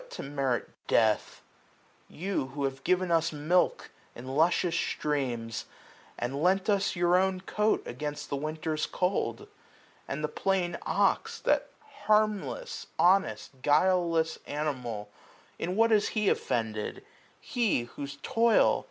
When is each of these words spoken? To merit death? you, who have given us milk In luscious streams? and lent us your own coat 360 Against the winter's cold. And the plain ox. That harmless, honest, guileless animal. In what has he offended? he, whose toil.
To 0.09 0.23
merit 0.23 0.67
death? 0.87 1.43
you, 2.09 2.47
who 2.47 2.63
have 2.63 2.83
given 2.83 3.11
us 3.11 3.31
milk 3.31 3.91
In 4.15 4.27
luscious 4.29 4.73
streams? 4.75 5.65
and 6.17 6.41
lent 6.41 6.71
us 6.71 6.95
your 6.95 7.15
own 7.15 7.41
coat 7.41 7.83
360 7.83 7.89
Against 7.91 8.29
the 8.31 8.35
winter's 8.35 8.85
cold. 8.87 9.47
And 10.07 10.23
the 10.23 10.27
plain 10.27 10.75
ox. 10.87 11.39
That 11.41 11.69
harmless, 12.07 12.87
honest, 12.97 13.61
guileless 13.61 14.39
animal. 14.47 15.11
In 15.59 15.75
what 15.75 15.91
has 15.91 16.07
he 16.07 16.29
offended? 16.29 17.05
he, 17.39 17.83
whose 17.83 18.17
toil. 18.23 18.79